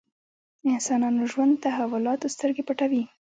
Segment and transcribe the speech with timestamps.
[0.75, 3.03] انسانانو ژوند تحولاتو سترګې پټوي.